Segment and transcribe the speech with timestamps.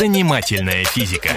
[0.00, 1.28] Занимательная физика.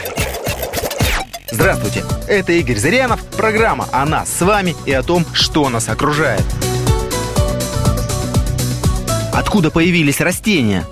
[1.52, 6.46] Здравствуйте, это Игорь Зырянов, программа о нас с вами и о том, что нас окружает.
[9.34, 10.86] Откуда появились растения?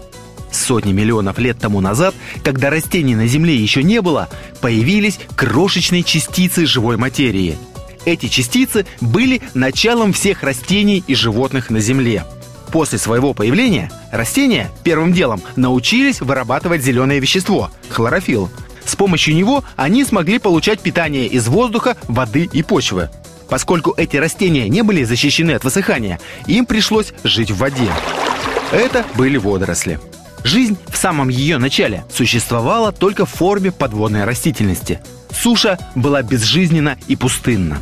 [0.51, 2.13] Сотни миллионов лет тому назад,
[2.43, 4.27] когда растений на Земле еще не было,
[4.59, 7.57] появились крошечные частицы живой материи.
[8.03, 12.25] Эти частицы были началом всех растений и животных на Земле–
[12.71, 18.49] После своего появления растения первым делом научились вырабатывать зеленое вещество– хлорофилл.
[18.85, 23.09] С помощью него они смогли получать питание из воздуха, воды и почвы.
[23.49, 27.89] Поскольку эти растения не были защищены от высыхания, им пришлось жить в воде.
[28.71, 29.99] Это были водоросли.
[30.43, 35.01] Жизнь в самом ее начале существовала только в форме подводной растительности.
[35.31, 37.79] Суша была безжизненна и пустынна.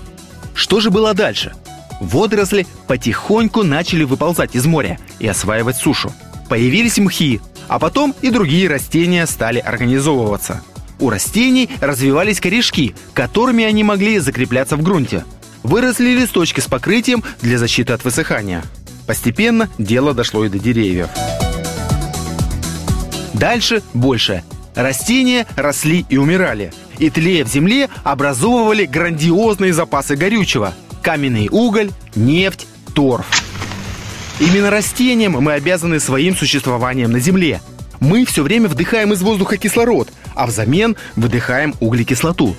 [0.55, 1.53] Что же было дальше?
[1.99, 6.11] Водоросли потихоньку начали выползать из моря и осваивать сушу.
[6.47, 10.61] Появились мхи, а потом и другие растения стали организовываться.
[10.99, 15.23] У растений развивались корешки, которыми они могли закрепляться в грунте.
[15.63, 18.63] Выросли листочки с покрытием для защиты от высыхания.
[19.05, 21.09] Постепенно дело дошло и до деревьев.
[23.33, 24.43] Дальше больше.
[24.75, 26.73] Растения росли и умирали.
[26.97, 33.25] И тлея в земле образовывали грандиозные запасы горючего– каменный уголь, нефть, торф.
[34.39, 37.61] Именно растениям мы обязаны своим существованием на Земле.
[37.99, 42.55] Мы все время вдыхаем из воздуха кислород, а взамен выдыхаем углекислоту.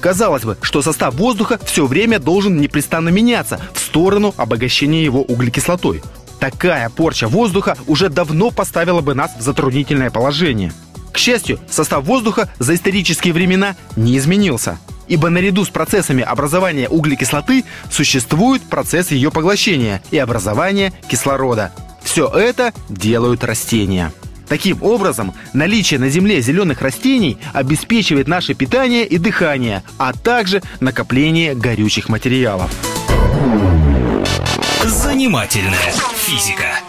[0.00, 6.02] Казалось бы, что состав воздуха все время должен непрестанно меняться в сторону обогащения его углекислотой.
[6.38, 10.72] Такая порча воздуха уже давно поставила бы нас в затруднительное положение.
[11.12, 17.64] К счастью, состав воздуха за исторические времена не изменился– ибо наряду с процессами образования углекислоты
[17.90, 21.72] существует процесс ее поглощения и образования кислорода.
[22.02, 24.12] Все это делают растения.
[24.48, 31.54] Таким образом, наличие на Земле зеленых растений обеспечивает наше питание и дыхание, а также накопление
[31.54, 32.70] горючих материалов.
[34.84, 36.81] Занимательная физика.